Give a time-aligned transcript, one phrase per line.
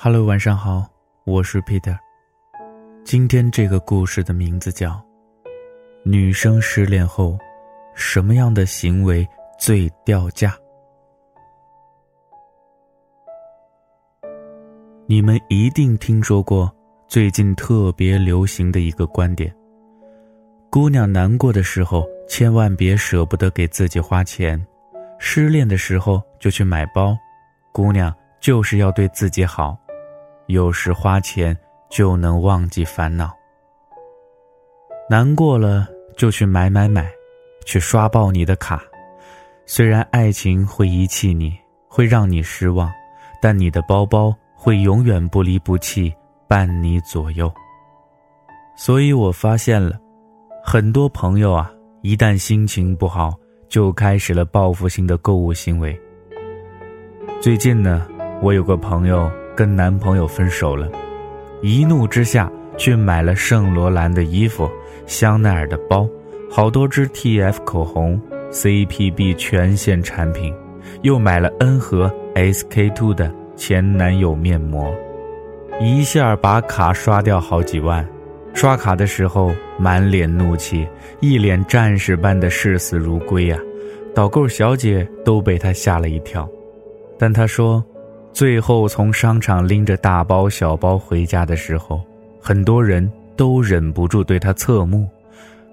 [0.00, 0.88] Hello，晚上好，
[1.24, 1.98] 我是 Peter。
[3.04, 4.90] 今天这个故事的名字叫
[6.04, 7.36] 《女生失恋后
[7.96, 9.26] 什么样的行为
[9.58, 10.56] 最掉价》。
[15.08, 16.72] 你们一定听说过
[17.08, 19.52] 最近特别流行的一个观点：
[20.70, 24.56] 姑娘难过的时候，千万别舍不得给自己花钱；
[25.18, 27.18] 失恋的时候就去买包。
[27.72, 29.76] 姑娘就是要对自己好。
[30.48, 31.54] 有时花钱
[31.90, 33.30] 就能忘记烦恼，
[35.10, 37.06] 难过了就去买买买，
[37.66, 38.82] 去刷爆你的卡。
[39.66, 41.54] 虽然爱情会遗弃你，
[41.86, 42.90] 会让你失望，
[43.42, 46.10] 但你的包包会永远不离不弃，
[46.48, 47.52] 伴你左右。
[48.74, 50.00] 所以我发现了，
[50.64, 53.34] 很多朋友啊，一旦心情不好，
[53.68, 55.94] 就开始了报复性的购物行为。
[57.38, 58.08] 最近呢，
[58.40, 59.30] 我有个朋友。
[59.58, 60.88] 跟男朋友分手了，
[61.62, 64.70] 一怒之下去买了圣罗兰的衣服、
[65.04, 66.08] 香奈儿的包、
[66.48, 70.54] 好多支 TF 口红、CPB 全线产品，
[71.02, 74.94] 又买了 N 盒 SK two 的前男友面膜，
[75.80, 78.08] 一下把卡刷掉好几万。
[78.54, 80.86] 刷卡的时候满脸怒气，
[81.18, 83.58] 一脸战士般的视死如归啊！
[84.14, 86.48] 导购小姐都被他吓了一跳，
[87.18, 87.84] 但他说。
[88.32, 92.00] 最后从商场拎着大包小包回家的时候，
[92.40, 95.08] 很多人都忍不住对他侧目。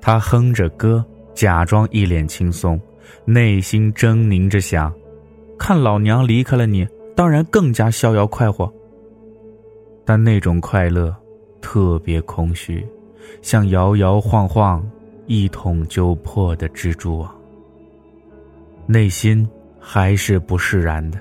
[0.00, 1.04] 他哼着歌，
[1.34, 2.80] 假装一脸轻松，
[3.24, 4.92] 内心狰狞着想：
[5.58, 8.72] 看老娘离开了你，当然更加逍遥快活。
[10.04, 11.14] 但那种快乐，
[11.60, 12.84] 特别空虚，
[13.42, 14.84] 像摇摇晃晃、
[15.26, 17.32] 一捅就破的蜘蛛网。
[18.86, 19.46] 内心
[19.78, 21.18] 还是不释然的。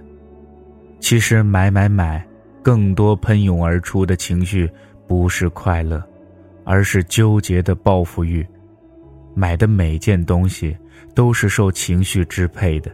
[0.99, 2.25] 其实买买买，
[2.61, 4.69] 更多喷涌而出的情绪
[5.07, 6.03] 不是快乐，
[6.63, 8.45] 而是纠结的报复欲。
[9.33, 10.75] 买的每件东西
[11.13, 12.91] 都是受情绪支配的。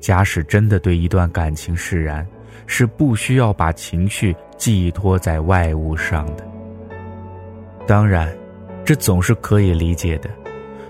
[0.00, 2.26] 假使真的对一段感情释然，
[2.66, 6.44] 是不需要把情绪寄托在外物上的。
[7.86, 8.28] 当然，
[8.84, 10.28] 这总是可以理解的。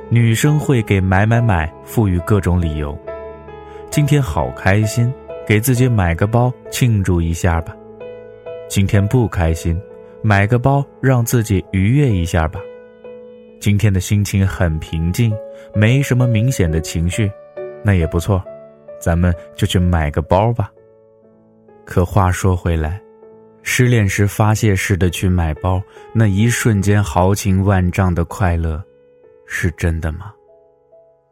[0.08, 2.98] 女生会给买买买赋予各种理由。
[3.90, 5.12] 今天好开心。
[5.46, 7.72] 给自己买个包庆祝一下吧，
[8.68, 9.80] 今天不开心，
[10.20, 12.58] 买个包让自己愉悦一下吧。
[13.60, 15.32] 今天的心情很平静，
[15.72, 17.30] 没什么明显的情绪，
[17.84, 18.42] 那也不错，
[19.00, 20.68] 咱们就去买个包吧。
[21.84, 23.00] 可话说回来，
[23.62, 25.80] 失恋时发泄似的去买包，
[26.12, 28.82] 那一瞬间豪情万丈的快乐，
[29.46, 30.32] 是真的吗？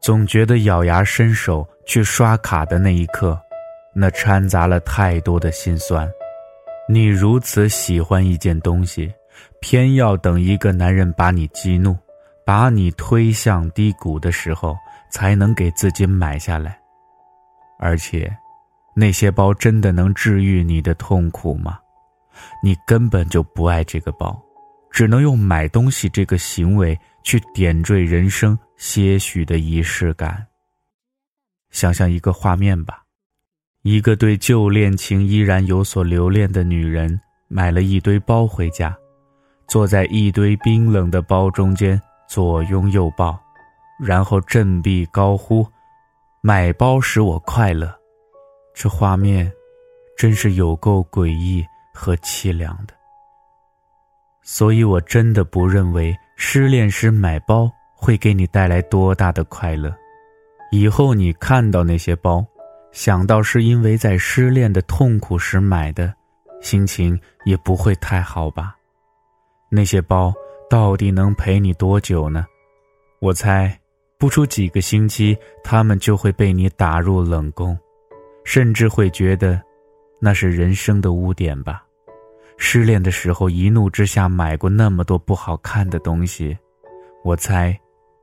[0.01, 3.37] 总觉得咬牙伸手去刷卡的那一刻。
[3.94, 6.10] 那掺杂了太多的心酸。
[6.88, 9.12] 你如此喜欢一件东西，
[9.60, 11.97] 偏要等一个男人把你激怒，
[12.44, 14.77] 把你推向低谷的时候，
[15.10, 16.78] 才能给自己买下来。
[17.78, 18.31] 而且，
[18.94, 21.78] 那些包真的能治愈你的痛苦吗？
[22.62, 24.38] 你根本就不爱这个包，
[24.91, 30.44] 只能用买东西这个行为去点缀人生些许的仪式感。
[31.71, 33.04] 想象一个画面吧。
[33.84, 38.97] 一个对旧恋情依然有所留恋的女人，买了一堆包回家，
[39.69, 43.39] 坐在一堆冰冷的包中间，左拥右抱，
[44.00, 45.67] 然后振臂高呼
[46.41, 47.94] ：“买包使我快乐。”
[48.75, 49.53] 这画面，
[50.17, 51.62] 真是有够诡异
[51.93, 52.94] 和凄凉的。
[54.41, 59.94] 所以我真的不认为失恋时买包会给你带来多大的快乐。
[60.71, 62.43] 以后你看到那些包。
[62.94, 66.15] 想到是因为在失恋的痛苦时买的，
[66.62, 68.77] 心情也不会太好吧？
[69.69, 70.32] 那些包
[70.71, 72.47] 到底能陪你多久呢？
[73.19, 73.76] 我猜，
[74.17, 77.76] 不出几个星期，他们就会被你打入冷宫，
[78.44, 79.61] 甚至会觉得，
[80.20, 81.85] 那是人生的污点吧？
[82.58, 86.56] 失恋的时候一怒之下买过那么多不好看的东西，
[87.25, 87.76] 我猜，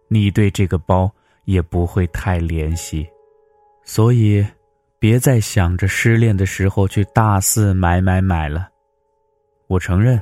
[0.07, 1.11] 你对这个包
[1.43, 3.05] 也不会太怜惜，
[3.83, 4.41] 所以。
[5.01, 8.69] 别再想着失恋的时候去大肆买买买了。
[9.65, 10.21] 我承认，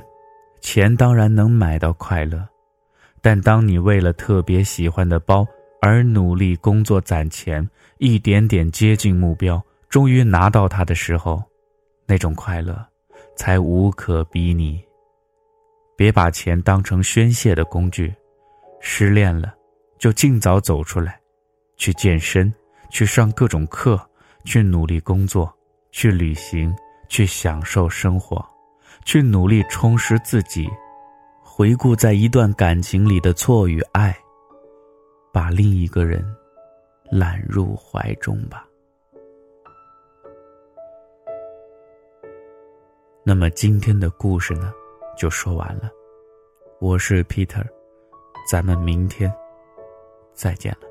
[0.62, 2.48] 钱当然能买到快乐，
[3.20, 5.46] 但当你为了特别喜欢的包
[5.82, 7.68] 而努力工作攒钱，
[7.98, 11.44] 一点点接近目标，终于拿到它的时候，
[12.06, 12.82] 那种快乐
[13.36, 14.82] 才无可比拟。
[15.94, 18.14] 别把钱当成宣泄的工具，
[18.80, 19.52] 失恋了
[19.98, 21.20] 就尽早走出来，
[21.76, 22.50] 去健身，
[22.88, 24.00] 去上各种课。
[24.44, 25.52] 去努力工作，
[25.90, 26.74] 去旅行，
[27.08, 28.44] 去享受生活，
[29.04, 30.68] 去努力充实自己。
[31.42, 34.16] 回顾在一段感情里的错与爱，
[35.32, 36.24] 把另一个人
[37.10, 38.66] 揽入怀中吧。
[43.22, 44.72] 那么今天的故事呢，
[45.16, 45.90] 就说完了。
[46.80, 47.64] 我是 Peter，
[48.50, 49.30] 咱们明天
[50.32, 50.89] 再见了。